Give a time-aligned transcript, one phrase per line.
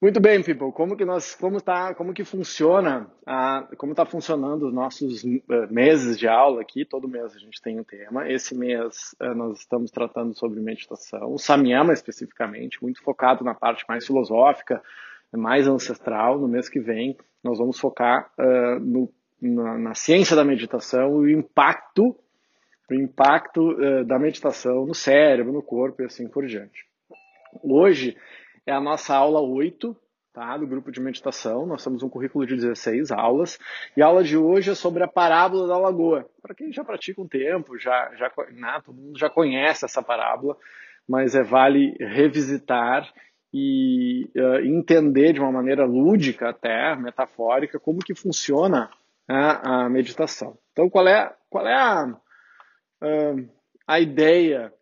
[0.00, 0.72] Muito bem, people.
[0.72, 5.38] Como que nós, como tá, como que funciona, a, como está funcionando os nossos uh,
[5.70, 6.86] meses de aula aqui?
[6.86, 8.26] Todo mês a gente tem um tema.
[8.26, 13.84] Esse mês uh, nós estamos tratando sobre meditação, o Samyama especificamente, muito focado na parte
[13.86, 14.82] mais filosófica,
[15.36, 16.38] mais ancestral.
[16.38, 17.14] No mês que vem
[17.44, 22.16] nós vamos focar uh, no, na, na, ciência da meditação e o impacto,
[22.90, 23.76] o impacto
[24.06, 26.86] da meditação no cérebro, no corpo e assim por diante.
[27.62, 28.16] Hoje
[28.66, 29.96] é a nossa aula 8,
[30.32, 31.66] tá, do grupo de meditação.
[31.66, 33.58] Nós temos um currículo de 16 aulas.
[33.96, 36.28] E a aula de hoje é sobre a parábola da lagoa.
[36.42, 40.56] Para quem já pratica um tempo, já, já, né, todo mundo já conhece essa parábola,
[41.08, 43.12] mas é vale revisitar
[43.52, 48.88] e uh, entender de uma maneira lúdica até, metafórica, como que funciona
[49.28, 50.56] né, a meditação.
[50.72, 52.06] Então, qual é, qual é a,
[53.02, 53.48] uh,
[53.86, 54.72] a ideia,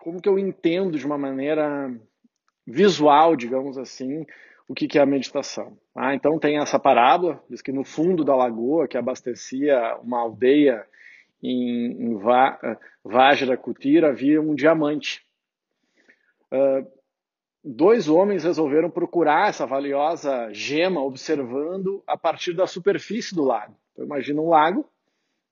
[0.00, 1.92] como que eu entendo de uma maneira
[2.66, 4.26] visual, digamos assim,
[4.68, 5.76] o que, que é a meditação.
[5.94, 10.86] Ah, então tem essa parábola, diz que no fundo da lagoa, que abastecia uma aldeia
[11.42, 12.20] em, em
[13.04, 15.26] Vajrakutira, havia um diamante.
[16.52, 16.86] Uh,
[17.64, 23.76] dois homens resolveram procurar essa valiosa gema observando a partir da superfície do lago.
[23.92, 24.88] Então imagina um lago,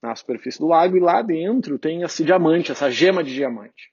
[0.01, 3.93] na superfície do lago, e lá dentro tem esse diamante, essa gema de diamante.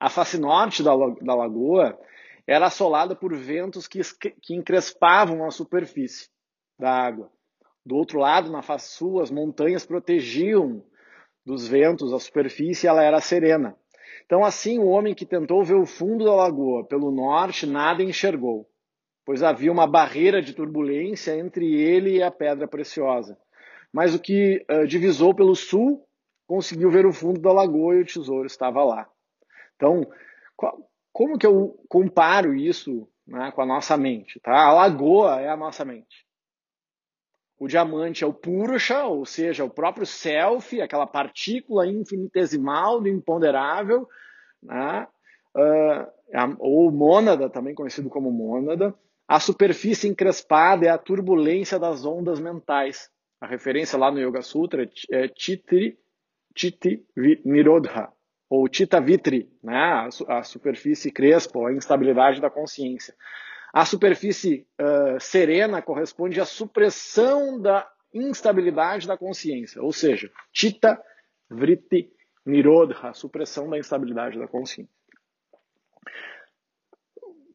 [0.00, 1.98] A face norte da, da lagoa
[2.46, 4.00] era assolada por ventos que,
[4.42, 6.28] que encrespavam a superfície
[6.78, 7.30] da água.
[7.84, 10.82] Do outro lado, na face sul, as montanhas protegiam
[11.46, 13.76] dos ventos a superfície ela era serena.
[14.24, 18.68] Então, assim, o homem que tentou ver o fundo da lagoa pelo norte nada enxergou,
[19.24, 23.38] pois havia uma barreira de turbulência entre ele e a pedra preciosa.
[23.92, 26.04] Mas o que uh, divisou pelo sul
[26.48, 29.08] conseguiu ver o fundo da lagoa e o tesouro estava lá.
[29.76, 30.04] Então,
[30.56, 30.76] qual,
[31.16, 34.38] como que eu comparo isso né, com a nossa mente?
[34.40, 34.52] Tá?
[34.52, 36.26] A lagoa é a nossa mente.
[37.58, 44.06] O diamante é o Purusha, ou seja, o próprio self, aquela partícula infinitesimal do imponderável,
[44.62, 45.08] né?
[45.54, 48.94] uh, ou mônada, também conhecido como mônada.
[49.26, 53.10] A superfície encrespada é a turbulência das ondas mentais.
[53.40, 55.98] A referência lá no Yoga Sutra é Chitri,
[56.54, 57.06] Chiti
[57.42, 58.12] Nirodha,
[58.48, 60.08] ou Tita Vitri, né?
[60.28, 63.14] a superfície crespa, a instabilidade da consciência.
[63.72, 70.98] A superfície uh, serena corresponde à supressão da instabilidade da consciência, ou seja, Tita
[71.50, 72.10] Vritti
[72.44, 74.96] Nirodha, supressão da instabilidade da consciência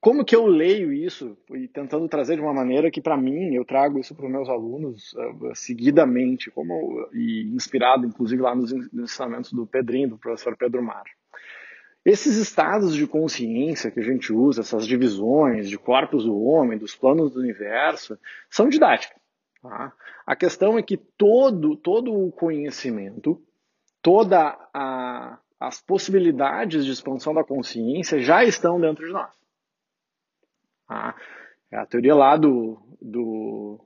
[0.02, 3.64] como que eu leio isso e tentando trazer de uma maneira que para mim eu
[3.64, 9.54] trago isso para os meus alunos uh, seguidamente, como e inspirado inclusive lá nos ensinamentos
[9.54, 11.04] do Pedrinho, do professor Pedro Mar.
[12.04, 16.96] Esses estados de consciência que a gente usa, essas divisões de corpos do homem, dos
[16.96, 18.18] planos do universo,
[18.50, 19.22] são didáticas.
[19.62, 19.94] Tá?
[20.26, 23.40] A questão é que todo, todo o conhecimento,
[24.02, 24.56] todas
[25.60, 29.41] as possibilidades de expansão da consciência já estão dentro de nós.
[31.72, 33.80] É a teoria lá do, do,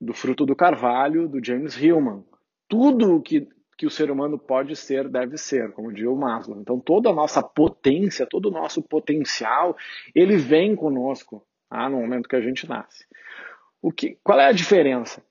[0.00, 2.24] do fruto do carvalho, do James Hillman.
[2.68, 6.60] Tudo que, que o ser humano pode ser, deve ser, como diz o Maslow.
[6.60, 9.76] Então, toda a nossa potência, todo o nosso potencial,
[10.14, 11.88] ele vem conosco tá?
[11.88, 13.06] no momento que a gente nasce.
[13.80, 15.24] O que, qual é a diferença?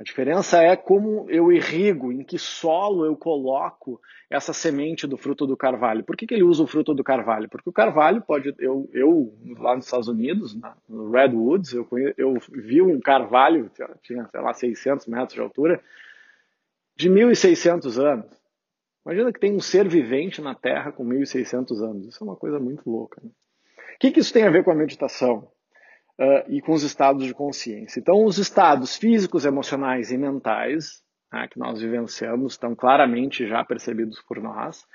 [0.00, 4.00] A diferença é como eu irrigo, em que solo eu coloco
[4.30, 6.02] essa semente do fruto do carvalho.
[6.02, 7.50] Por que, que ele usa o fruto do carvalho?
[7.50, 8.54] Porque o carvalho pode.
[8.58, 13.70] Eu, eu lá nos Estados Unidos, no Redwoods, eu, eu vi um carvalho,
[14.02, 15.82] tinha, sei lá, 600 metros de altura,
[16.96, 18.40] de 1.600 anos.
[19.04, 22.06] Imagina que tem um ser vivente na Terra com 1.600 anos.
[22.06, 23.20] Isso é uma coisa muito louca.
[23.22, 23.28] Né?
[23.96, 25.46] O que, que isso tem a ver com a meditação?
[26.20, 27.98] Uh, e com os estados de consciência.
[27.98, 34.20] Então, os estados físicos, emocionais e mentais né, que nós vivenciamos estão claramente já percebidos
[34.22, 34.86] por nós.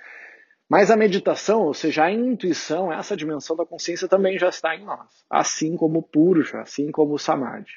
[0.69, 4.84] Mas a meditação, ou seja, a intuição, essa dimensão da consciência também já está em
[4.84, 7.72] nós, assim como o Purusha, assim como o Samadhi.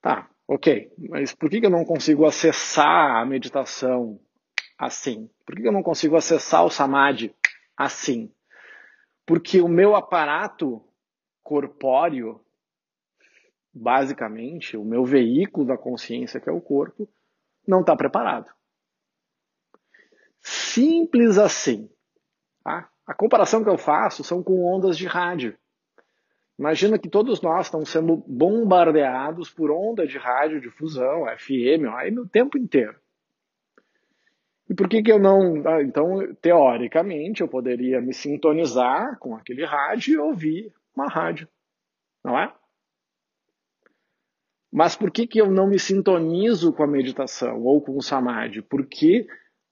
[0.00, 4.20] Tá, ok, mas por que eu não consigo acessar a meditação
[4.76, 5.30] assim?
[5.46, 7.32] Por que eu não consigo acessar o Samadhi
[7.76, 8.32] assim?
[9.24, 10.84] Porque o meu aparato
[11.44, 12.40] corpóreo,
[13.72, 17.06] basicamente, o meu veículo da consciência, que é o corpo,
[17.68, 18.50] não está preparado.
[20.40, 21.88] Simples assim.
[22.64, 22.90] Tá?
[23.06, 25.56] A comparação que eu faço são com ondas de rádio.
[26.58, 32.28] Imagina que todos nós estamos sendo bombardeados por onda de rádio difusão, FM, AM, o
[32.28, 32.98] tempo inteiro.
[34.68, 35.62] E por que, que eu não.
[35.66, 41.48] Ah, então, teoricamente, eu poderia me sintonizar com aquele rádio e ouvir uma rádio
[42.24, 42.50] não é?
[44.72, 48.62] Mas por que, que eu não me sintonizo com a meditação ou com o samadhi?
[48.62, 49.26] Porque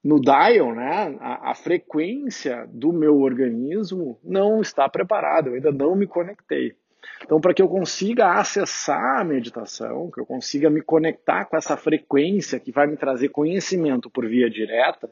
[0.04, 5.96] no dial, né, a, a, frequência do meu organismo não está preparada, eu ainda não
[5.96, 6.76] me conectei.
[7.24, 11.76] Então, para que eu consiga acessar a meditação, que eu consiga me conectar com essa
[11.76, 15.10] frequência que vai me trazer conhecimento por via direta,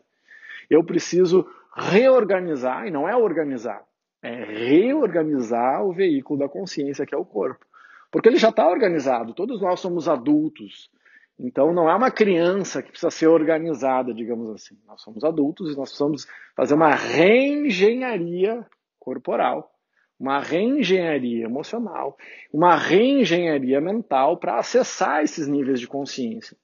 [0.69, 3.85] eu preciso reorganizar, e não é organizar,
[4.23, 7.65] é reorganizar o veículo da consciência, que é o corpo.
[8.11, 10.91] Porque ele já está organizado, todos nós somos adultos.
[11.39, 14.77] Então não é uma criança que precisa ser organizada, digamos assim.
[14.87, 18.67] Nós somos adultos e nós precisamos fazer uma reengenharia
[18.99, 19.73] corporal,
[20.19, 22.19] uma reengenharia emocional,
[22.53, 26.57] uma reengenharia mental para acessar esses níveis de consciência.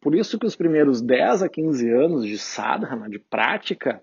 [0.00, 4.02] Por isso que os primeiros 10 a 15 anos de sadhana, de prática,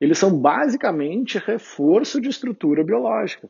[0.00, 3.48] eles são basicamente reforço de estrutura biológica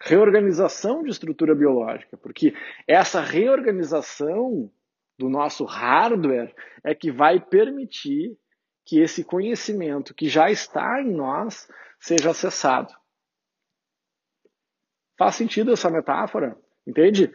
[0.00, 2.54] reorganização de estrutura biológica, porque
[2.86, 4.70] essa reorganização
[5.18, 6.54] do nosso hardware
[6.84, 8.38] é que vai permitir
[8.84, 11.68] que esse conhecimento que já está em nós
[11.98, 12.94] seja acessado.
[15.18, 16.56] Faz sentido essa metáfora?
[16.86, 17.32] Entende?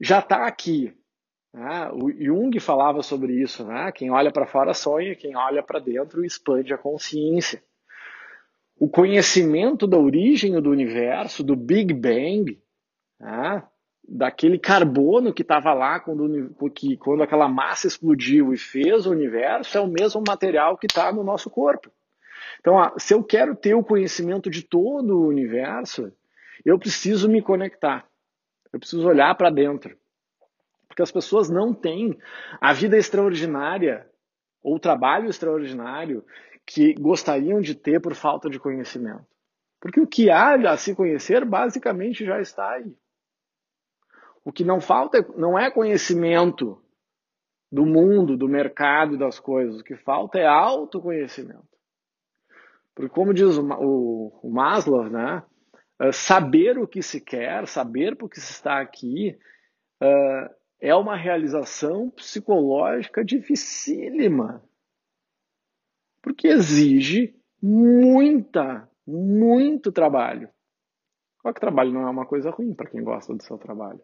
[0.00, 0.96] Já está aqui.
[1.52, 1.90] Né?
[1.92, 3.66] O Jung falava sobre isso.
[3.66, 3.92] Né?
[3.92, 7.62] Quem olha para fora sonha, quem olha para dentro expande a consciência
[8.78, 12.60] o conhecimento da origem do universo, do Big Bang,
[13.18, 13.62] né?
[14.08, 19.76] daquele carbono que estava lá quando, que, quando aquela massa explodiu e fez o universo,
[19.76, 21.90] é o mesmo material que está no nosso corpo.
[22.60, 26.10] Então, se eu quero ter o conhecimento de todo o universo,
[26.64, 28.06] eu preciso me conectar.
[28.72, 29.96] Eu preciso olhar para dentro.
[30.86, 32.18] Porque as pessoas não têm
[32.60, 34.08] a vida extraordinária
[34.62, 36.24] ou o trabalho extraordinário
[36.68, 39.26] que gostariam de ter por falta de conhecimento.
[39.80, 42.94] Porque o que há a se conhecer basicamente já está aí.
[44.44, 46.78] O que não falta não é conhecimento
[47.72, 49.80] do mundo, do mercado e das coisas.
[49.80, 51.66] O que falta é autoconhecimento.
[52.94, 55.42] Porque, como diz o, Maslow, né?
[56.00, 59.38] Uh, saber o que se quer, saber por que se está aqui,
[60.02, 64.67] uh, é uma realização psicológica dificílima
[66.22, 70.48] porque exige muita, muito trabalho.
[71.42, 74.00] Só que trabalho não é uma coisa ruim para quem gosta do seu trabalho.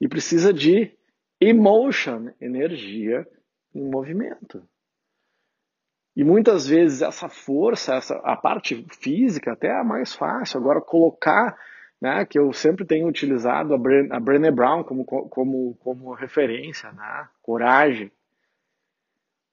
[0.00, 0.96] E precisa de
[1.40, 3.26] emotion, energia
[3.74, 4.62] em movimento.
[6.16, 10.58] E muitas vezes essa força, essa, a parte física até é mais fácil.
[10.58, 11.56] Agora colocar,
[12.00, 16.90] né, que eu sempre tenho utilizado a, Bren, a Brené Brown como, como, como referência,
[16.90, 18.10] né, coragem.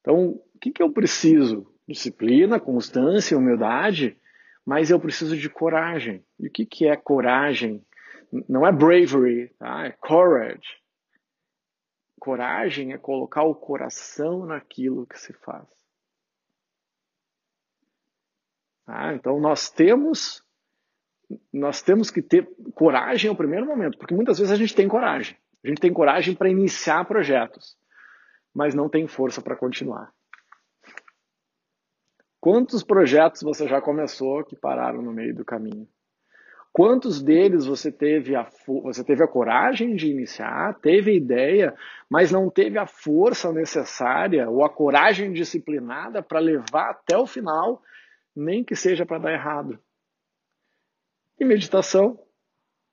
[0.02, 1.72] Então, o que, que eu preciso?
[1.88, 4.18] Disciplina, constância, humildade,
[4.66, 6.26] mas eu preciso de coragem.
[6.40, 7.86] E o que, que é coragem?
[8.50, 9.86] Não é bravery, tá?
[9.86, 10.82] é courage.
[12.20, 15.68] Coragem é colocar o coração naquilo que se faz.
[18.86, 19.14] Tá?
[19.14, 20.44] Então nós temos
[21.52, 25.36] nós temos que ter coragem no primeiro momento, porque muitas vezes a gente tem coragem.
[25.64, 27.76] A gente tem coragem para iniciar projetos,
[28.54, 30.14] mas não tem força para continuar.
[32.46, 35.88] Quantos projetos você já começou que pararam no meio do caminho?
[36.72, 38.48] Quantos deles você teve a,
[38.84, 41.76] você teve a coragem de iniciar, teve a ideia,
[42.08, 47.82] mas não teve a força necessária ou a coragem disciplinada para levar até o final,
[48.36, 49.80] nem que seja para dar errado?
[51.40, 52.20] E meditação?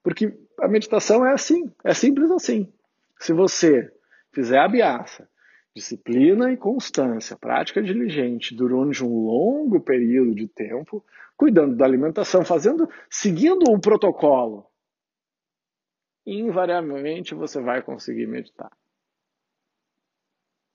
[0.03, 2.73] Porque a meditação é assim, é simples assim.
[3.21, 3.93] Se você
[4.33, 5.29] fizer a biaça,
[5.75, 11.05] Disciplina e constância, prática diligente durante um longo período de tempo,
[11.37, 14.67] cuidando da alimentação, fazendo, seguindo o protocolo.
[16.27, 18.71] Invariavelmente você vai conseguir meditar.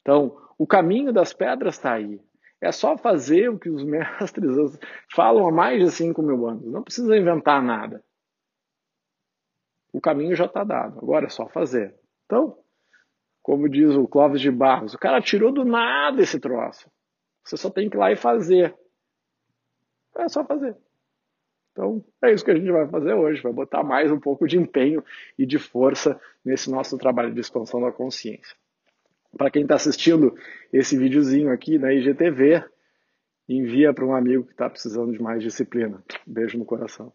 [0.01, 2.19] Então, o caminho das pedras está aí.
[2.59, 4.79] É só fazer o que os mestres
[5.13, 6.65] falam há mais de 5 mil anos.
[6.65, 8.03] Não precisa inventar nada.
[9.93, 10.99] O caminho já está dado.
[10.99, 11.95] Agora é só fazer.
[12.25, 12.57] Então,
[13.47, 16.91] como diz o Clóvis de Barros, o cara tirou do nada esse troço.
[17.45, 18.75] Você só tem que ir lá e fazer.
[20.17, 20.75] É só fazer.
[21.71, 24.57] Então, é isso que a gente vai fazer hoje, vai botar mais um pouco de
[24.57, 25.01] empenho
[25.39, 28.53] e de força nesse nosso trabalho de expansão da consciência.
[29.37, 30.35] Para quem está assistindo
[30.73, 32.65] esse videozinho aqui na IGTV,
[33.47, 36.03] envia para um amigo que está precisando de mais disciplina.
[36.25, 37.13] Beijo no coração.